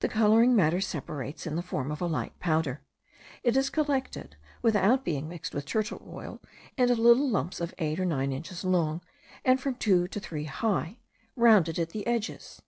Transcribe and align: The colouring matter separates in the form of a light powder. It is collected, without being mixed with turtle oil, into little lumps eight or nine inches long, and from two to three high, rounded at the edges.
The 0.00 0.08
colouring 0.08 0.56
matter 0.56 0.80
separates 0.80 1.46
in 1.46 1.54
the 1.54 1.62
form 1.62 1.92
of 1.92 2.00
a 2.00 2.06
light 2.06 2.36
powder. 2.40 2.82
It 3.44 3.56
is 3.56 3.70
collected, 3.70 4.34
without 4.62 5.04
being 5.04 5.28
mixed 5.28 5.54
with 5.54 5.64
turtle 5.64 6.02
oil, 6.12 6.42
into 6.76 6.96
little 6.96 7.30
lumps 7.30 7.62
eight 7.78 8.00
or 8.00 8.04
nine 8.04 8.32
inches 8.32 8.64
long, 8.64 9.00
and 9.44 9.60
from 9.60 9.76
two 9.76 10.08
to 10.08 10.18
three 10.18 10.46
high, 10.46 10.98
rounded 11.36 11.78
at 11.78 11.90
the 11.90 12.04
edges. 12.08 12.60